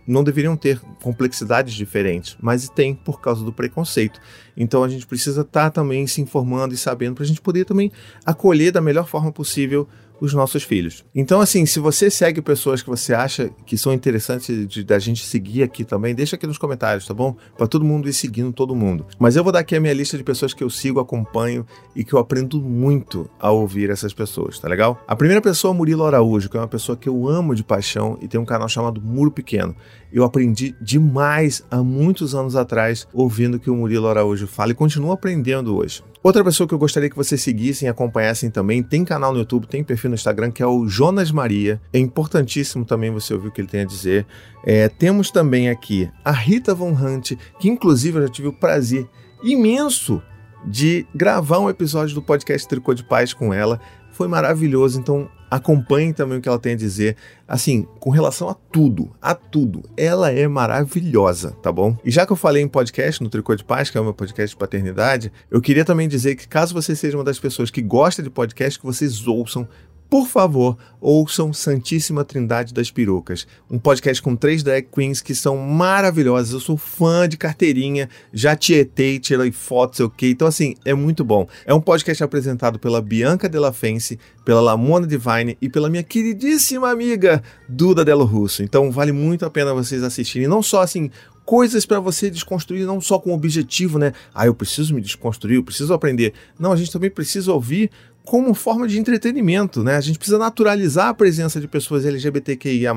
não 0.07 0.23
deveriam 0.23 0.57
ter 0.57 0.81
complexidades 1.02 1.75
diferentes, 1.75 2.37
mas 2.40 2.69
tem 2.69 2.95
por 2.95 3.21
causa 3.21 3.45
do 3.45 3.52
preconceito. 3.52 4.21
Então 4.57 4.85
a 4.85 4.88
gente 4.88 5.07
precisa 5.07 5.43
estar 5.43 5.64
tá 5.64 5.71
também 5.71 6.07
se 6.07 6.21
informando 6.21 6.75
e 6.75 6.76
sabendo 6.76 7.14
para 7.14 7.25
a 7.25 7.26
gente 7.26 7.40
poder 7.40 7.64
também 7.64 7.90
acolher 8.25 8.73
da 8.73 8.81
melhor 8.81 9.07
forma 9.07 9.33
possível 9.33 9.88
os 10.25 10.33
nossos 10.33 10.62
filhos. 10.62 11.04
Então, 11.14 11.40
assim, 11.40 11.66
se 11.66 11.78
você 11.78 12.11
segue 12.11 12.40
pessoas 12.40 12.83
que 12.83 12.88
você 12.88 13.12
acha 13.12 13.50
que 13.66 13.76
são 13.76 13.93
interessantes 13.93 14.85
da 14.85 14.99
gente 14.99 15.25
seguir 15.25 15.62
aqui 15.62 15.85
também, 15.85 16.14
deixa 16.14 16.37
aqui 16.37 16.47
nos 16.47 16.59
comentários, 16.59 17.07
tá 17.07 17.12
bom? 17.12 17.37
Para 17.57 17.66
todo 17.66 17.85
mundo 17.85 18.09
ir 18.09 18.12
seguindo 18.12 18.52
todo 18.52 18.75
mundo. 18.75 19.07
Mas 19.19 19.37
eu 19.37 19.45
vou 19.45 19.52
dar 19.52 19.61
aqui 19.61 19.76
a 19.76 19.81
minha 19.81 19.93
lista 19.93 20.16
de 20.16 20.25
pessoas 20.25 20.54
que 20.54 20.64
eu 20.64 20.71
sigo, 20.71 20.99
acompanho 20.99 21.66
e 21.95 22.02
que 22.02 22.14
eu 22.14 22.19
aprendo 22.19 22.61
muito 22.61 23.28
a 23.38 23.50
ouvir 23.50 23.90
essas 23.90 24.14
pessoas, 24.14 24.59
tá 24.59 24.69
legal? 24.69 25.02
A 25.07 25.14
primeira 25.14 25.40
pessoa 25.40 25.71
é 25.71 25.75
o 25.75 25.76
Murilo 25.76 26.04
Araújo, 26.04 26.49
que 26.49 26.57
é 26.57 26.61
uma 26.61 26.69
pessoa 26.69 26.97
que 26.97 27.09
eu 27.09 27.28
amo 27.28 27.54
de 27.54 27.62
paixão 27.62 28.19
e 28.21 28.28
tem 28.28 28.40
um 28.40 28.45
canal 28.45 28.69
chamado 28.69 29.00
Muro 29.00 29.31
Pequeno. 29.31 29.76
Eu 30.12 30.25
aprendi 30.25 30.75
demais 30.81 31.64
há 31.71 31.83
muitos 31.83 32.35
anos 32.35 32.57
atrás 32.57 33.07
ouvindo 33.12 33.59
que 33.59 33.71
o 33.71 33.75
Murilo 33.75 34.07
Araújo 34.07 34.47
fala 34.47 34.73
e 34.73 34.75
continuo 34.75 35.12
aprendendo 35.12 35.76
hoje. 35.76 36.02
Outra 36.23 36.43
pessoa 36.43 36.66
que 36.66 36.73
eu 36.73 36.78
gostaria 36.78 37.11
que 37.11 37.16
vocês 37.16 37.43
seguissem 37.43 37.87
e 37.87 37.90
acompanhassem 37.90 38.49
também, 38.49 38.83
tem 38.83 39.04
canal 39.04 39.31
no 39.31 39.40
YouTube, 39.40 39.66
tem 39.66 39.85
perfil 39.85 40.09
no 40.14 40.16
Instagram, 40.16 40.50
que 40.50 40.62
é 40.62 40.66
o 40.66 40.87
Jonas 40.87 41.30
Maria. 41.30 41.80
É 41.92 41.99
importantíssimo 41.99 42.85
também 42.85 43.11
você 43.11 43.35
ouvir 43.35 43.49
o 43.49 43.52
que 43.52 43.61
ele 43.61 43.68
tem 43.68 43.80
a 43.80 43.85
dizer. 43.85 44.25
É, 44.64 44.88
temos 44.88 45.30
também 45.30 45.68
aqui 45.68 46.09
a 46.25 46.30
Rita 46.30 46.75
Von 46.75 46.92
Hunt, 46.92 47.33
que 47.59 47.68
inclusive 47.68 48.18
eu 48.18 48.23
já 48.23 48.28
tive 48.28 48.49
o 48.49 48.52
prazer 48.52 49.06
imenso 49.42 50.23
de 50.64 51.06
gravar 51.14 51.59
um 51.59 51.68
episódio 51.68 52.14
do 52.14 52.23
podcast 52.23 52.66
Tricô 52.66 52.94
de 52.94 53.04
Paz 53.04 53.35
com 53.35 53.52
ela. 53.52 53.80
Foi 54.12 54.28
maravilhoso, 54.28 54.99
então 54.99 55.28
acompanhe 55.50 56.12
também 56.12 56.38
o 56.38 56.40
que 56.40 56.49
ela 56.49 56.59
tem 56.59 56.73
a 56.73 56.76
dizer. 56.76 57.16
Assim, 57.47 57.87
com 58.00 58.11
relação 58.11 58.49
a 58.49 58.54
tudo, 58.54 59.11
a 59.21 59.35
tudo, 59.35 59.83
ela 59.97 60.30
é 60.30 60.49
maravilhosa, 60.49 61.52
tá 61.62 61.71
bom? 61.71 61.97
E 62.04 62.11
já 62.11 62.26
que 62.26 62.33
eu 62.33 62.37
falei 62.37 62.62
em 62.62 62.68
podcast 62.68 63.23
no 63.23 63.28
Tricô 63.28 63.54
de 63.54 63.64
Paz, 63.64 63.90
que 63.90 63.99
é 63.99 64.00
o 64.00 64.04
meu 64.04 64.14
podcast 64.14 64.54
de 64.54 64.59
paternidade, 64.59 65.33
eu 65.50 65.61
queria 65.61 65.85
também 65.85 66.09
dizer 66.09 66.35
que 66.37 66.49
caso 66.49 66.75
você 66.75 66.97
seja 66.97 67.16
uma 67.16 67.25
das 67.25 67.38
pessoas 67.38 67.71
que 67.71 67.83
gosta 67.83 68.23
de 68.23 68.30
podcast, 68.30 68.78
que 68.78 68.87
vocês 68.87 69.26
ouçam 69.26 69.68
por 70.14 70.28
favor, 70.28 70.78
ouçam 71.00 71.52
Santíssima 71.52 72.25
Trindade 72.25 72.73
das 72.73 72.88
Perucas, 72.88 73.49
um 73.68 73.80
podcast 73.80 74.23
com 74.23 74.37
três 74.37 74.62
drag 74.62 74.87
queens 74.87 75.21
que 75.21 75.35
são 75.35 75.56
maravilhosas. 75.56 76.52
Eu 76.52 76.61
sou 76.61 76.76
fã 76.76 77.28
de 77.28 77.37
carteirinha, 77.37 78.09
já 78.33 78.54
tietei, 78.54 79.18
tirei 79.18 79.50
fotos, 79.50 79.99
ok? 79.99 80.30
Então, 80.30 80.47
assim, 80.47 80.76
é 80.85 80.94
muito 80.94 81.25
bom. 81.25 81.49
É 81.66 81.75
um 81.75 81.80
podcast 81.80 82.23
apresentado 82.23 82.78
pela 82.78 83.02
Bianca 83.02 83.49
Della 83.49 83.73
Fence, 83.73 84.16
pela 84.44 84.61
Lamona 84.61 85.04
Divine 85.04 85.59
e 85.61 85.68
pela 85.68 85.90
minha 85.90 86.04
queridíssima 86.04 86.88
amiga 86.90 87.42
Duda 87.68 88.04
Delo 88.04 88.25
Russo. 88.25 88.62
Então, 88.62 88.92
vale 88.92 89.11
muito 89.11 89.44
a 89.44 89.50
pena 89.50 89.75
vocês 89.75 90.00
assistirem. 90.04 90.47
Não 90.47 90.62
só, 90.62 90.83
assim, 90.83 91.11
coisas 91.44 91.84
para 91.84 92.00
você 92.00 92.30
desconstruir, 92.30 92.86
não 92.86 93.00
só 93.00 93.18
com 93.18 93.30
o 93.30 93.34
objetivo, 93.34 93.98
né? 93.98 94.12
Ah, 94.34 94.46
eu 94.46 94.54
preciso 94.54 94.94
me 94.94 95.00
desconstruir, 95.00 95.56
eu 95.56 95.64
preciso 95.64 95.92
aprender. 95.92 96.32
Não, 96.58 96.72
a 96.72 96.76
gente 96.76 96.90
também 96.90 97.10
precisa 97.10 97.52
ouvir 97.52 97.90
como 98.24 98.54
forma 98.54 98.88
de 98.88 98.98
entretenimento, 98.98 99.84
né? 99.84 99.96
A 99.96 100.00
gente 100.00 100.18
precisa 100.18 100.38
naturalizar 100.38 101.08
a 101.08 101.14
presença 101.14 101.60
de 101.60 101.68
pessoas 101.68 102.06
LGBTQIA+, 102.06 102.94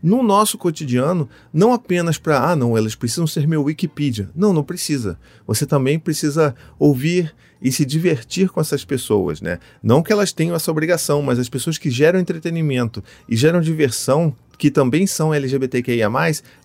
no 0.00 0.22
nosso 0.22 0.56
cotidiano, 0.56 1.28
não 1.52 1.72
apenas 1.72 2.16
para, 2.16 2.50
ah, 2.50 2.54
não, 2.54 2.76
elas 2.76 2.94
precisam 2.94 3.26
ser 3.26 3.46
meu 3.46 3.64
Wikipedia. 3.64 4.30
Não, 4.36 4.52
não 4.52 4.62
precisa. 4.62 5.18
Você 5.46 5.66
também 5.66 5.98
precisa 5.98 6.54
ouvir 6.78 7.34
e 7.60 7.72
se 7.72 7.84
divertir 7.84 8.48
com 8.50 8.60
essas 8.60 8.84
pessoas, 8.84 9.40
né? 9.40 9.58
Não 9.82 10.02
que 10.02 10.12
elas 10.12 10.32
tenham 10.32 10.54
essa 10.54 10.70
obrigação, 10.70 11.22
mas 11.22 11.40
as 11.40 11.48
pessoas 11.48 11.76
que 11.76 11.90
geram 11.90 12.20
entretenimento 12.20 13.02
e 13.28 13.36
geram 13.36 13.60
diversão, 13.60 14.34
que 14.62 14.70
também 14.70 15.08
são 15.08 15.34
LGBTQIA+, 15.34 16.08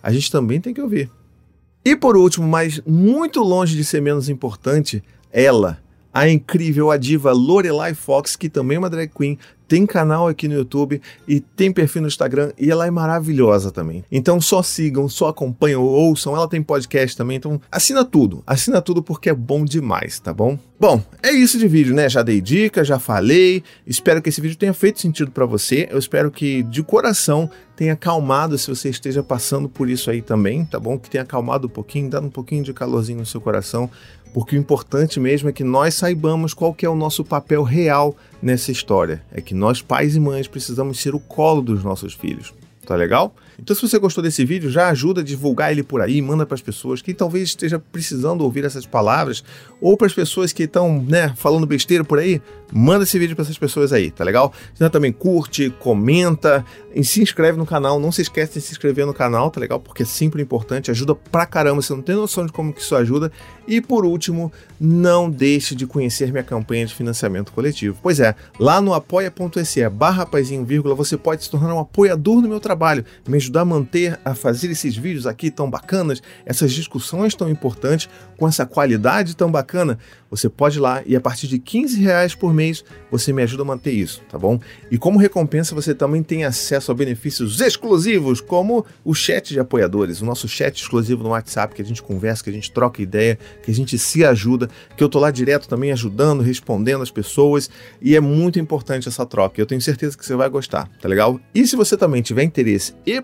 a 0.00 0.12
gente 0.12 0.30
também 0.30 0.60
tem 0.60 0.72
que 0.72 0.80
ouvir. 0.80 1.10
E 1.84 1.96
por 1.96 2.16
último, 2.16 2.46
mas 2.46 2.80
muito 2.86 3.40
longe 3.40 3.74
de 3.74 3.82
ser 3.82 4.00
menos 4.00 4.28
importante, 4.28 5.02
ela, 5.32 5.82
a 6.12 6.28
incrível, 6.28 6.90
a 6.90 6.96
diva 6.96 7.32
Lorelai 7.32 7.94
Fox, 7.94 8.36
que 8.36 8.48
também 8.48 8.76
é 8.76 8.78
uma 8.78 8.90
drag 8.90 9.10
queen, 9.14 9.38
tem 9.68 9.84
canal 9.84 10.26
aqui 10.26 10.48
no 10.48 10.54
YouTube 10.54 11.00
e 11.28 11.40
tem 11.40 11.70
perfil 11.70 12.02
no 12.02 12.08
Instagram 12.08 12.52
e 12.58 12.70
ela 12.70 12.86
é 12.86 12.90
maravilhosa 12.90 13.70
também. 13.70 14.02
Então 14.10 14.40
só 14.40 14.62
sigam, 14.62 15.08
só 15.08 15.28
acompanham, 15.28 15.82
ouçam. 15.82 16.34
Ela 16.34 16.48
tem 16.48 16.62
podcast 16.62 17.14
também, 17.14 17.36
então 17.36 17.60
assina 17.70 18.02
tudo. 18.02 18.42
Assina 18.46 18.80
tudo 18.80 19.02
porque 19.02 19.28
é 19.28 19.34
bom 19.34 19.64
demais, 19.66 20.18
tá 20.18 20.32
bom? 20.32 20.58
Bom, 20.80 21.02
é 21.22 21.30
isso 21.32 21.58
de 21.58 21.68
vídeo, 21.68 21.94
né? 21.94 22.08
Já 22.08 22.22
dei 22.22 22.40
dica, 22.40 22.82
já 22.82 22.98
falei. 22.98 23.62
Espero 23.86 24.22
que 24.22 24.30
esse 24.30 24.40
vídeo 24.40 24.56
tenha 24.56 24.72
feito 24.72 25.00
sentido 25.00 25.30
para 25.30 25.44
você. 25.44 25.86
Eu 25.90 25.98
espero 25.98 26.30
que 26.30 26.62
de 26.62 26.82
coração 26.82 27.50
tenha 27.76 27.92
acalmado 27.92 28.56
se 28.56 28.68
você 28.68 28.88
esteja 28.88 29.22
passando 29.22 29.68
por 29.68 29.88
isso 29.88 30.10
aí 30.10 30.22
também, 30.22 30.64
tá 30.64 30.80
bom? 30.80 30.98
Que 30.98 31.10
tenha 31.10 31.22
acalmado 31.22 31.66
um 31.66 31.70
pouquinho, 31.70 32.08
dado 32.08 32.26
um 32.26 32.30
pouquinho 32.30 32.64
de 32.64 32.72
calorzinho 32.72 33.18
no 33.18 33.26
seu 33.26 33.40
coração 33.40 33.90
porque 34.32 34.56
o 34.56 34.58
importante 34.58 35.18
mesmo 35.18 35.48
é 35.48 35.52
que 35.52 35.64
nós 35.64 35.94
saibamos 35.94 36.54
qual 36.54 36.74
que 36.74 36.86
é 36.86 36.88
o 36.88 36.94
nosso 36.94 37.24
papel 37.24 37.62
real 37.62 38.16
nessa 38.42 38.70
história. 38.70 39.22
É 39.32 39.40
que 39.40 39.54
nós, 39.54 39.82
pais 39.82 40.16
e 40.16 40.20
mães, 40.20 40.46
precisamos 40.46 41.00
ser 41.00 41.14
o 41.14 41.20
colo 41.20 41.62
dos 41.62 41.82
nossos 41.82 42.14
filhos. 42.14 42.54
Tá 42.86 42.94
legal? 42.94 43.34
Então, 43.60 43.74
se 43.74 43.82
você 43.82 43.98
gostou 43.98 44.22
desse 44.22 44.44
vídeo, 44.44 44.70
já 44.70 44.88
ajuda 44.88 45.20
a 45.20 45.24
divulgar 45.24 45.70
ele 45.70 45.82
por 45.82 46.00
aí, 46.00 46.22
manda 46.22 46.46
para 46.46 46.54
as 46.54 46.62
pessoas 46.62 47.02
que 47.02 47.12
talvez 47.12 47.48
esteja 47.48 47.78
precisando 47.78 48.42
ouvir 48.42 48.64
essas 48.64 48.86
palavras, 48.86 49.44
ou 49.80 49.96
para 49.96 50.06
as 50.06 50.14
pessoas 50.14 50.52
que 50.52 50.62
estão, 50.62 51.02
né, 51.02 51.32
falando 51.36 51.66
besteira 51.66 52.04
por 52.04 52.18
aí, 52.18 52.40
manda 52.72 53.04
esse 53.04 53.18
vídeo 53.18 53.34
para 53.34 53.44
essas 53.44 53.58
pessoas 53.58 53.92
aí, 53.92 54.10
tá 54.10 54.24
legal? 54.24 54.52
Então 54.74 54.88
também 54.90 55.12
curte, 55.12 55.70
comenta 55.78 56.64
e 56.94 57.04
se 57.04 57.22
inscreve 57.22 57.58
no 57.58 57.66
canal. 57.66 57.98
Não 57.98 58.12
se 58.12 58.22
esquece 58.22 58.54
de 58.54 58.60
se 58.60 58.72
inscrever 58.72 59.06
no 59.06 59.14
canal, 59.14 59.50
tá 59.50 59.60
legal? 59.60 59.80
Porque 59.80 60.02
é 60.02 60.06
sempre 60.06 60.42
importante, 60.42 60.90
ajuda 60.90 61.14
pra 61.14 61.46
caramba, 61.46 61.82
você 61.82 61.92
não 61.92 62.02
tem 62.02 62.14
noção 62.14 62.46
de 62.46 62.52
como 62.52 62.72
que 62.72 62.80
isso 62.80 62.94
ajuda. 62.94 63.32
E 63.66 63.80
por 63.80 64.04
último, 64.04 64.52
não 64.80 65.30
deixe 65.30 65.74
de 65.74 65.86
conhecer 65.86 66.30
minha 66.30 66.44
campanha 66.44 66.86
de 66.86 66.94
financiamento 66.94 67.52
coletivo. 67.52 67.98
Pois 68.02 68.20
é, 68.20 68.34
lá 68.58 68.80
no 68.80 68.94
apoia.se 68.94 69.88
barra 69.88 70.28
você 70.96 71.16
pode 71.16 71.44
se 71.44 71.50
tornar 71.50 71.74
um 71.74 71.80
apoiador 71.80 72.40
no 72.40 72.48
meu 72.48 72.60
trabalho 72.60 72.78
trabalho, 72.78 73.04
me 73.26 73.36
ajudar 73.48 73.62
a 73.62 73.64
manter, 73.64 74.20
a 74.24 74.34
fazer 74.34 74.70
esses 74.70 74.96
vídeos 74.96 75.26
aqui 75.26 75.50
tão 75.50 75.68
bacanas, 75.68 76.22
essas 76.44 76.72
discussões 76.72 77.34
tão 77.34 77.48
importantes, 77.48 78.08
com 78.36 78.46
essa 78.46 78.64
qualidade 78.64 79.34
tão 79.34 79.50
bacana, 79.50 79.98
você 80.30 80.48
pode 80.48 80.78
ir 80.78 80.80
lá 80.80 81.02
e 81.06 81.16
a 81.16 81.20
partir 81.20 81.48
de 81.48 81.58
15 81.58 82.00
reais 82.00 82.34
por 82.34 82.52
mês 82.52 82.84
você 83.10 83.32
me 83.32 83.42
ajuda 83.42 83.62
a 83.62 83.66
manter 83.66 83.92
isso, 83.92 84.22
tá 84.28 84.38
bom? 84.38 84.60
E 84.90 84.98
como 84.98 85.18
recompensa 85.18 85.74
você 85.74 85.94
também 85.94 86.22
tem 86.22 86.44
acesso 86.44 86.92
a 86.92 86.94
benefícios 86.94 87.60
exclusivos, 87.60 88.40
como 88.40 88.84
o 89.04 89.14
chat 89.14 89.48
de 89.48 89.58
apoiadores, 89.58 90.20
o 90.20 90.26
nosso 90.26 90.46
chat 90.46 90.80
exclusivo 90.80 91.22
no 91.22 91.30
WhatsApp, 91.30 91.74
que 91.74 91.82
a 91.82 91.84
gente 91.84 92.02
conversa, 92.02 92.44
que 92.44 92.50
a 92.50 92.52
gente 92.52 92.70
troca 92.70 93.00
ideia, 93.00 93.38
que 93.62 93.70
a 93.70 93.74
gente 93.74 93.98
se 93.98 94.24
ajuda, 94.24 94.68
que 94.96 95.02
eu 95.02 95.08
tô 95.08 95.18
lá 95.18 95.30
direto 95.30 95.66
também 95.66 95.90
ajudando, 95.92 96.42
respondendo 96.42 97.02
as 97.02 97.10
pessoas, 97.10 97.70
e 98.00 98.14
é 98.14 98.20
muito 98.20 98.58
importante 98.58 99.08
essa 99.08 99.24
troca. 99.24 99.60
Eu 99.60 99.66
tenho 99.66 99.80
certeza 99.80 100.16
que 100.16 100.24
você 100.24 100.36
vai 100.36 100.48
gostar, 100.48 100.88
tá 101.00 101.08
legal? 101.08 101.40
E 101.54 101.66
se 101.66 101.74
você 101.74 101.96
também 101.96 102.20
tiver 102.20 102.42
interesse 102.42 102.94
e 103.06 103.20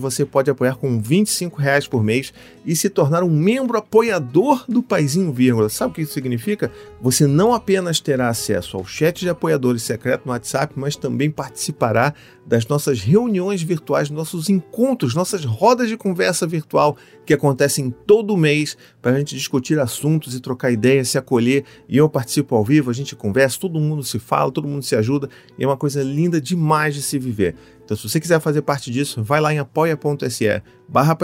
você 0.00 0.24
pode 0.24 0.50
apoiar 0.50 0.76
com 0.76 1.00
25 1.00 1.60
reais 1.60 1.86
por 1.86 2.02
mês 2.02 2.32
e 2.64 2.76
se 2.76 2.88
tornar 2.88 3.22
um 3.22 3.30
membro 3.30 3.78
apoiador 3.78 4.64
do 4.68 4.82
Paizinho 4.82 5.32
Vírgula. 5.32 5.68
Sabe 5.68 5.92
o 5.92 5.94
que 5.94 6.02
isso 6.02 6.12
significa? 6.12 6.70
Você 7.00 7.26
não 7.26 7.52
apenas 7.54 8.00
terá 8.00 8.28
acesso 8.28 8.76
ao 8.76 8.84
chat 8.84 9.20
de 9.20 9.28
apoiadores 9.28 9.82
secreto 9.82 10.26
no 10.26 10.32
WhatsApp, 10.32 10.74
mas 10.76 10.96
também 10.96 11.30
participará 11.30 12.14
das 12.48 12.66
nossas 12.66 13.00
reuniões 13.00 13.62
virtuais, 13.62 14.08
nossos 14.08 14.48
encontros, 14.48 15.14
nossas 15.14 15.44
rodas 15.44 15.88
de 15.88 15.98
conversa 15.98 16.46
virtual 16.46 16.96
que 17.26 17.34
acontecem 17.34 17.90
todo 18.06 18.36
mês 18.38 18.74
para 19.02 19.12
a 19.12 19.18
gente 19.18 19.36
discutir 19.36 19.78
assuntos 19.78 20.34
e 20.34 20.40
trocar 20.40 20.72
ideias, 20.72 21.10
se 21.10 21.18
acolher. 21.18 21.64
E 21.86 21.98
eu 21.98 22.08
participo 22.08 22.56
ao 22.56 22.64
vivo, 22.64 22.90
a 22.90 22.94
gente 22.94 23.14
conversa, 23.14 23.60
todo 23.60 23.78
mundo 23.78 24.02
se 24.02 24.18
fala, 24.18 24.50
todo 24.50 24.66
mundo 24.66 24.82
se 24.82 24.96
ajuda 24.96 25.28
e 25.58 25.64
é 25.64 25.66
uma 25.66 25.76
coisa 25.76 26.02
linda 26.02 26.40
demais 26.40 26.94
de 26.94 27.02
se 27.02 27.18
viver. 27.18 27.54
Então, 27.84 27.94
se 27.94 28.08
você 28.08 28.18
quiser 28.18 28.40
fazer 28.40 28.62
parte 28.62 28.90
disso, 28.90 29.22
vai 29.22 29.40
lá 29.40 29.52
em 29.52 29.58
apoia.se 29.58 30.62
barra 30.88 31.16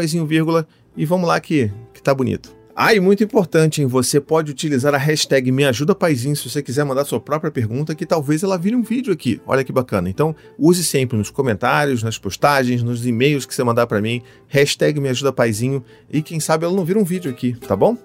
e 0.96 1.06
vamos 1.06 1.26
lá 1.26 1.40
que, 1.40 1.72
que 1.94 2.02
tá 2.02 2.14
bonito. 2.14 2.63
Ah, 2.76 2.92
e 2.92 2.98
muito 2.98 3.22
importante, 3.22 3.80
hein? 3.80 3.86
Você 3.86 4.20
pode 4.20 4.50
utilizar 4.50 4.92
a 4.96 4.98
hashtag 4.98 5.52
Me 5.52 5.64
Ajuda 5.64 5.94
Paizinho 5.94 6.34
se 6.34 6.50
você 6.50 6.60
quiser 6.60 6.84
mandar 6.84 7.04
sua 7.04 7.20
própria 7.20 7.48
pergunta, 7.48 7.94
que 7.94 8.04
talvez 8.04 8.42
ela 8.42 8.58
vire 8.58 8.74
um 8.74 8.82
vídeo 8.82 9.12
aqui. 9.12 9.40
Olha 9.46 9.62
que 9.62 9.72
bacana. 9.72 10.10
Então, 10.10 10.34
use 10.58 10.82
sempre 10.82 11.16
nos 11.16 11.30
comentários, 11.30 12.02
nas 12.02 12.18
postagens, 12.18 12.82
nos 12.82 13.06
e-mails 13.06 13.46
que 13.46 13.54
você 13.54 13.62
mandar 13.62 13.86
para 13.86 14.00
mim, 14.00 14.22
hashtag 14.48 15.00
e 16.10 16.20
quem 16.20 16.40
sabe 16.40 16.64
ela 16.64 16.74
não 16.74 16.84
vira 16.84 16.98
um 16.98 17.04
vídeo 17.04 17.30
aqui, 17.30 17.54
tá 17.54 17.76
bom? 17.76 17.96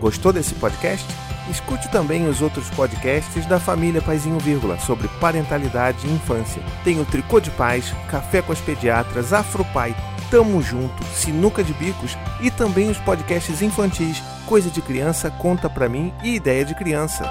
Gostou 0.00 0.32
desse 0.32 0.54
podcast? 0.54 1.06
Escute 1.48 1.88
também 1.90 2.28
os 2.28 2.42
outros 2.42 2.68
podcasts 2.70 3.46
da 3.46 3.60
família 3.60 4.02
Paizinho 4.02 4.40
Vírgula 4.40 4.76
sobre 4.80 5.06
parentalidade 5.20 6.04
e 6.06 6.10
infância. 6.10 6.62
Tem 6.82 7.00
o 7.00 7.04
Tricô 7.04 7.38
de 7.38 7.50
Paz, 7.50 7.94
Café 8.10 8.42
com 8.42 8.52
as 8.52 8.60
Pediatras, 8.60 9.32
Afropai, 9.32 9.94
Tamo 10.32 10.62
Junto, 10.62 11.04
Sinuca 11.12 11.62
de 11.62 11.74
Bicos 11.74 12.16
e 12.40 12.50
também 12.50 12.88
os 12.88 12.96
podcasts 12.96 13.60
infantis 13.60 14.16
Coisa 14.46 14.70
de 14.70 14.80
Criança, 14.80 15.30
Conta 15.30 15.68
Pra 15.68 15.90
Mim 15.90 16.10
e 16.24 16.34
Ideia 16.34 16.64
de 16.64 16.74
Criança. 16.74 17.24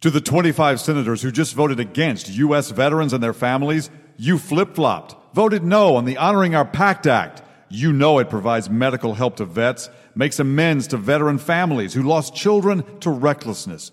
To 0.00 0.10
the 0.10 0.20
25 0.20 0.78
senators 0.78 1.22
who 1.22 1.30
just 1.30 1.54
voted 1.54 1.78
against 1.78 2.30
U.S. 2.30 2.70
veterans 2.70 3.12
and 3.12 3.20
their 3.20 3.34
families, 3.34 3.90
you 4.16 4.38
flip 4.38 4.74
flopped, 4.74 5.14
voted 5.34 5.64
no 5.64 5.96
on 5.96 6.06
the 6.06 6.16
Honoring 6.16 6.54
Our 6.54 6.64
Pact 6.64 7.06
Act. 7.06 7.42
You 7.68 7.92
know 7.92 8.18
it 8.20 8.30
provides 8.30 8.70
medical 8.70 9.12
help 9.12 9.36
to 9.36 9.44
vets, 9.44 9.90
makes 10.14 10.40
amends 10.40 10.86
to 10.88 10.96
veteran 10.96 11.36
families 11.36 11.92
who 11.92 12.02
lost 12.02 12.34
children 12.34 12.84
to 13.00 13.10
recklessness. 13.10 13.92